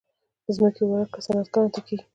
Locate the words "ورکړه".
0.85-1.19